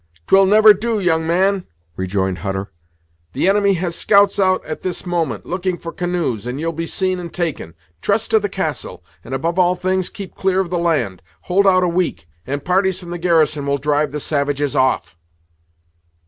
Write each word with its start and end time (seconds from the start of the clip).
"'Twill 0.25 0.47
never 0.47 0.73
do, 0.73 0.99
young 0.99 1.27
man," 1.27 1.67
rejoined 1.95 2.39
Hutter. 2.39 2.71
"The 3.33 3.47
enemy 3.47 3.75
has 3.75 3.95
scouts 3.95 4.39
out 4.39 4.65
at 4.65 4.81
this 4.81 5.05
moment, 5.05 5.45
looking 5.45 5.77
for 5.77 5.91
canoes, 5.91 6.47
and 6.47 6.59
you'll 6.59 6.73
be 6.73 6.87
seen 6.87 7.19
and 7.19 7.31
taken. 7.31 7.75
Trust 8.01 8.31
to 8.31 8.39
the 8.39 8.49
castle; 8.49 9.03
and 9.23 9.35
above 9.35 9.59
all 9.59 9.75
things, 9.75 10.09
keep 10.09 10.33
clear 10.33 10.59
of 10.59 10.71
the 10.71 10.79
land. 10.79 11.21
Hold 11.41 11.67
out 11.67 11.83
a 11.83 11.87
week, 11.87 12.27
and 12.47 12.65
parties 12.65 12.99
from 12.99 13.11
the 13.11 13.19
garrisons 13.19 13.67
will 13.67 13.77
drive 13.77 14.11
the 14.11 14.19
savages 14.19 14.75
off." 14.75 15.15